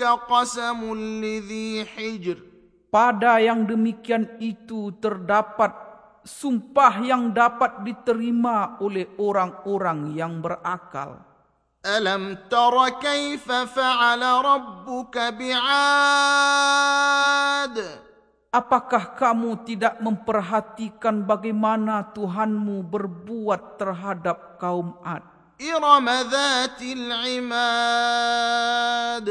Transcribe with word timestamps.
qasamun 0.00 1.20
lidhi 1.20 1.84
hijr. 1.84 2.40
Pada 2.88 3.36
yang 3.36 3.68
demikian 3.68 4.40
itu 4.40 4.96
terdapat 4.96 5.76
sumpah 6.24 7.04
yang 7.04 7.32
dapat 7.36 7.84
diterima 7.84 8.80
oleh 8.80 9.12
orang-orang 9.20 10.16
yang 10.16 10.40
berakal. 10.40 11.20
Alam 11.82 12.38
tara 12.46 12.94
kaifa 12.96 13.66
fa'ala 13.66 14.38
rabbuka 14.38 15.34
bi'ad? 15.34 15.72
Apakah 18.52 19.16
kamu 19.16 19.64
tidak 19.64 19.96
memperhatikan 20.04 21.24
bagaimana 21.24 22.12
Tuhanmu 22.12 22.84
berbuat 22.84 23.80
terhadap 23.80 24.60
kaum 24.60 25.00
Ad? 25.00 25.24
Iram 25.56 26.04
dhatil 26.04 27.08
imad. 27.40 29.24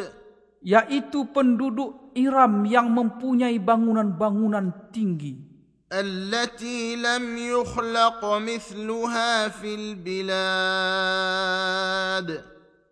Yaitu 0.66 1.30
penduduk 1.30 2.18
Iram 2.18 2.66
yang 2.66 2.90
mempunyai 2.90 3.62
bangunan-bangunan 3.62 4.90
tinggi. 4.90 5.38
Allati 5.94 6.98
lam 6.98 7.38
yukhlaq 7.38 8.26
mithluha 8.42 9.54
fil 9.54 10.02
bilad. 10.02 10.34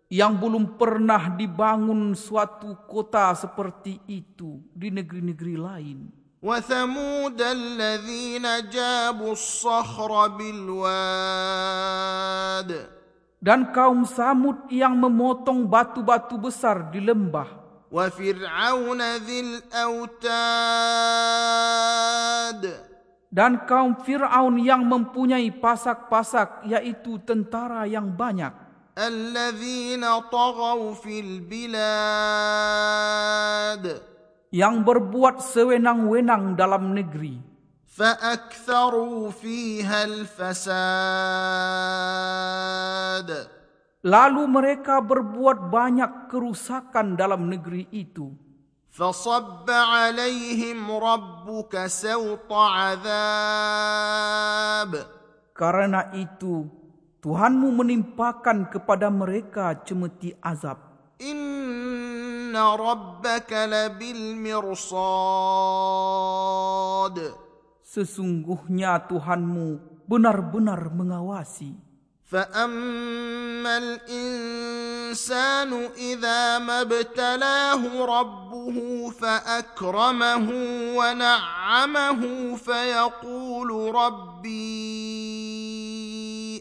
Yang 0.06 0.32
belum 0.38 0.78
pernah 0.78 1.34
dibangun 1.34 2.14
suatu 2.14 2.86
kota 2.86 3.34
seperti 3.34 3.98
itu 4.06 4.62
di 4.70 4.94
negeri-negeri 4.94 5.58
lain. 5.58 6.19
وثمود 6.45 7.41
الذين 7.41 8.69
جابوا 8.69 9.31
الصخر 9.33 10.27
بالواد 10.27 11.75
Dan 13.45 13.69
kaum 13.69 14.09
Samud 14.09 14.65
yang 14.73 14.97
memotong 14.97 15.69
batu-batu 15.69 16.33
besar 16.41 16.89
di 16.89 16.97
lembah. 16.97 17.45
وفرعون 17.93 19.01
ذي 19.21 19.39
الأوتاد 19.45 20.33
Dan 23.35 23.67
kaum 23.67 23.99
Fir'aun 24.01 24.57
yang 24.63 24.81
mempunyai 24.87 25.51
pasak-pasak 25.51 26.65
yaitu 26.65 27.19
tentara 27.21 27.85
yang 27.85 28.09
banyak. 28.09 28.65
الذين 28.95 30.07
طغوا 30.31 30.93
في 30.93 31.19
البلاد 31.19 31.75
Yang 34.53 34.75
berbuat 34.87 35.41
sewenang-wenang 35.41 36.55
dalam 36.55 36.95
negeri. 36.95 37.55
فأكثروا 37.95 39.31
فيها 39.31 40.03
الفساد 40.03 40.75
Lalu 44.05 44.45
mereka 44.45 45.01
berbuat 45.01 45.73
banyak 45.73 46.29
kerusakan 46.29 47.17
dalam 47.17 47.49
negeri 47.49 47.89
itu. 47.89 48.29
فصب 48.93 49.65
عليهم 49.65 50.77
ربك 50.87 51.73
سوط 51.89 52.45
عذاب 52.53 53.05
Karena 55.55 56.11
itu, 56.13 56.67
Tuhanmu 57.23 57.71
menimpakan 57.81 58.67
kepada 58.69 59.07
mereka 59.09 59.71
cemeti 59.81 60.35
azab. 60.37 60.77
إن 62.50 62.58
ربك 62.58 63.52
لبالمرصاد 63.52 64.70
Sesungguhnya 67.90 69.02
Tuhanmu 69.10 69.82
benar-benar 70.06 70.94
mengawasi. 70.94 71.74
فأما 72.30 73.74
الإنسان 73.78 75.70
إذا 75.98 76.58
ما 76.62 76.86
ابتلاه 76.86 77.82
ربه 77.98 78.76
فأكرمه 79.10 80.48
ونعمه 80.94 82.22
فيقول 82.56 83.94
ربي 83.94 84.62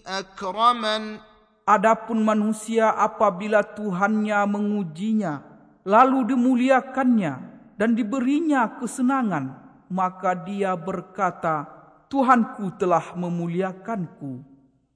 أكرمن 0.02 1.22
Adapun 1.70 2.26
manusia 2.26 2.90
apabila 2.90 3.62
Tuhannya 3.62 4.42
mengujinya, 4.50 5.46
lalu 5.85 6.33
dimuliakannya 6.33 7.35
dan 7.77 7.93
diberinya 7.93 8.79
kesenangan, 8.81 9.55
maka 9.91 10.33
dia 10.33 10.73
berkata, 10.79 11.67
Tuhanku 12.09 12.79
telah 12.79 13.15
memuliakanku. 13.19 14.55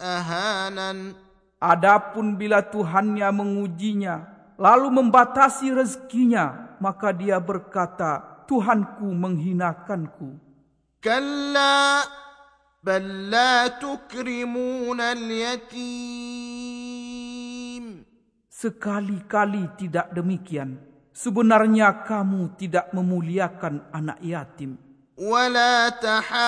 اهانن 0.00 1.14
Adapun 1.64 2.36
bila 2.36 2.60
Tuhannya 2.60 3.24
mengujinya, 3.32 4.28
lalu 4.60 5.00
membatasi 5.00 5.72
rezekinya, 5.72 6.67
maka 6.80 7.10
dia 7.14 7.40
berkata, 7.40 8.44
Tuhanku 8.44 9.08
menghinakanku. 9.08 10.44
كلا 11.04 12.00
بل 12.84 13.30
لا 13.30 13.68
تكرمون 13.68 15.00
اليتيم 15.00 16.44
Sekali-kali 18.64 19.76
tidak 19.76 20.08
demikian. 20.16 20.80
Sebenarnya 21.12 22.08
kamu 22.08 22.56
tidak 22.56 22.88
memuliakan 22.96 23.92
anak 23.92 24.16
yatim. 24.24 24.80
ولا 25.20 25.88
تحاضون 26.00 26.40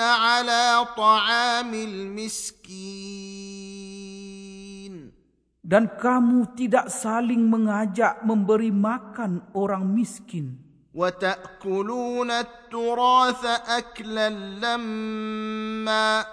على 0.00 0.86
طعام 0.96 1.74
المسكين 1.74 3.47
Dan 5.68 5.96
kamu 5.96 6.52
tidak 6.52 6.92
saling 6.92 7.48
mengajak 7.48 8.20
memberi 8.20 8.68
makan 8.68 9.48
orang 9.56 9.88
miskin. 9.88 10.64
وتأكلون 10.94 12.30
التراث 12.30 13.42
أكلا 13.66 14.30
لما 14.62 16.24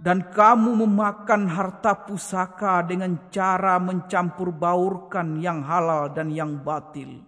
Dan 0.00 0.32
kamu 0.32 0.80
memakan 0.80 1.44
harta 1.44 1.92
pusaka 1.92 2.80
dengan 2.88 3.28
cara 3.28 3.76
mencampur 3.76 4.48
baurkan 4.48 5.36
yang 5.36 5.60
halal 5.60 6.08
dan 6.08 6.32
yang 6.32 6.56
batil. 6.64 7.20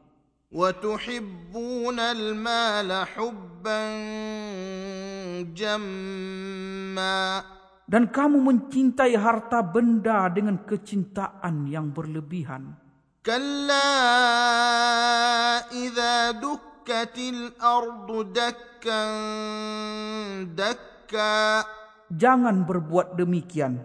وتحبون 0.53 2.01
المال 2.01 3.07
حبا 3.09 3.81
جما 5.57 7.45
Dan 7.87 8.09
kamu 8.09 8.41
mencintai 8.41 9.13
harta 9.19 9.61
benda 9.61 10.31
dengan 10.31 10.63
kecintaan 10.65 11.67
yang 11.67 11.91
berlebihan. 11.93 12.83
كلا 13.23 13.95
إذا 15.71 16.43
دكت 16.43 17.17
الأرض 17.19 18.09
دكا 18.35 19.03
دكا 20.59 21.39
Jangan 22.13 22.69
berbuat 22.69 23.17
demikian. 23.17 23.81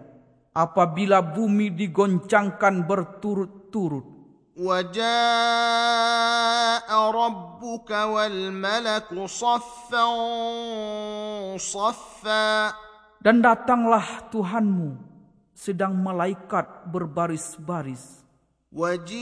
Apabila 0.52 1.24
bumi 1.24 1.72
digoncangkan 1.72 2.84
berturut-turut. 2.84 4.18
وجاء 4.58 5.06
ربك 6.90 7.90
والملك 7.90 9.06
صفا 9.26 10.06
صفا 11.56 12.74
Dan 13.22 13.42
datanglah 13.42 14.30
Tuhanmu 14.30 14.94
sedang 15.52 15.98
malaikat 15.98 16.86
berbaris-baris. 16.86 18.28
وجيء 18.72 19.18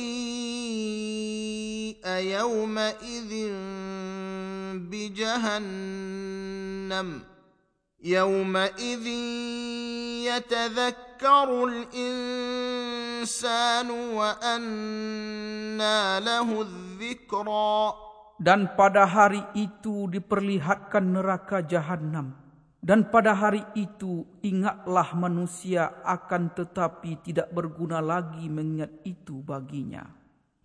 يومئذ 2.03 3.53
بجهنم 4.91 7.09
يومئذ 8.05 9.07
يتذكر 10.27 11.65
الانسان 11.65 13.91
وانى 13.91 16.01
له 16.21 16.63
الذكرى 16.63 17.93
Dan 18.37 18.77
pada 18.77 19.09
hari 19.09 19.41
itu 19.57 20.13
diperlihatkan 20.13 21.09
neraka 21.09 21.65
jahanam. 21.65 22.37
Dan 22.87 23.11
pada 23.11 23.35
hari 23.35 23.67
itu 23.75 24.23
ingatlah 24.47 25.11
manusia 25.19 25.91
akan 26.07 26.55
tetapi 26.55 27.19
tidak 27.19 27.51
berguna 27.51 27.99
lagi 27.99 28.47
mengingat 28.47 28.95
itu 29.03 29.43
baginya. 29.43 30.07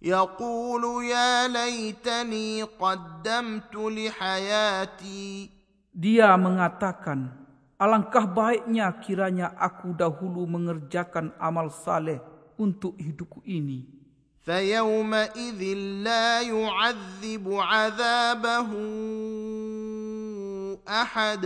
يقول 0.01 1.05
يا 1.05 1.45
ليتني 1.47 2.63
قدمت 2.63 3.69
لحياتي 3.69 5.49
Dia 5.91 6.33
mengatakan, 6.39 7.35
alangkah 7.75 8.23
baiknya 8.23 8.89
kiranya 9.03 9.51
aku 9.59 9.91
dahulu 9.91 10.47
mengerjakan 10.47 11.35
amal 11.35 11.67
saleh 11.69 12.17
untuk 12.57 12.95
hidupku 12.97 13.41
ini. 13.45 14.01
فيومئذ 14.41 15.61
لا 16.01 16.41
يعذب 16.41 17.45
عذابه 17.53 18.69
احد 20.89 21.43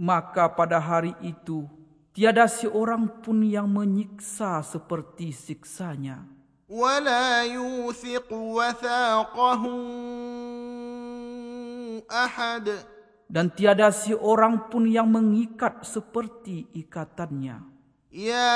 Maka 0.00 0.52
pada 0.52 0.76
hari 0.76 1.16
itu, 1.24 1.64
tiada 2.12 2.44
seorang 2.44 3.08
pun 3.24 3.40
yang 3.40 3.68
menyiksa 3.68 4.60
seperti 4.60 5.32
siksanya. 5.32 6.36
ولا 6.68 7.46
يوثق 7.46 8.26
وثاقه 8.32 9.62
احد 12.10 12.66
Dan 13.26 13.50
tiada 13.50 13.90
seorang 13.90 14.70
pun 14.70 14.86
yang 14.86 15.10
mengikat 15.10 15.82
seperti 15.82 16.70
ikatannya. 16.74 17.58
يا 18.16 18.54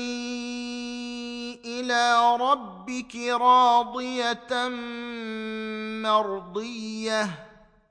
الى 1.64 2.02
ربك 2.40 3.16
راضيه 3.16 4.52
مرضيه 6.02 7.24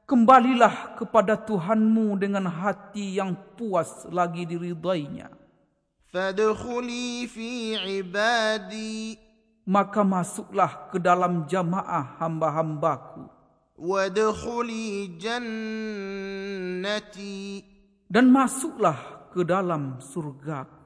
kembalilah 0.06 0.94
kepada 1.02 1.34
Tuhanmu 1.34 2.14
dengan 2.22 2.46
hati 2.46 3.18
yang 3.18 3.34
puas 3.58 4.06
lagi 4.14 4.46
diridainya. 4.46 5.34
فادخلي 6.16 7.28
في 7.28 7.76
عبادي 7.76 9.26
Maka 9.66 10.06
masuklah 10.06 10.94
ke 10.94 11.02
dalam 11.02 11.50
jamaah 11.50 12.22
hamba-hambaku. 12.22 13.26
وادخلي 13.82 15.18
جنتي 15.18 16.94
Dan 18.06 18.30
masuklah 18.30 19.26
ke 19.34 19.42
dalam 19.42 19.98
surgaku. 19.98 20.79